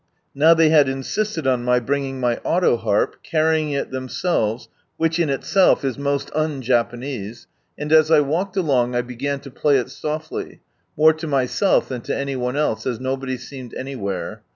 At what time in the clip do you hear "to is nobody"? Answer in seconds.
12.01-13.37